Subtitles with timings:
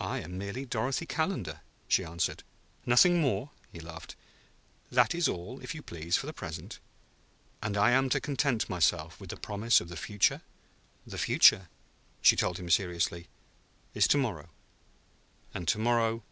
[0.00, 2.42] "I am merely Dorothy Calendar," she answered.
[2.84, 4.16] "Nothing more?" He laughed.
[4.90, 6.80] "That is all, if you please, for the present."
[7.62, 10.42] "I am to content myself with the promise of the future?"
[11.06, 11.68] "The future,"
[12.20, 13.28] she told him seriously,
[13.94, 14.48] "is to morrow;
[15.54, 16.24] and to morrow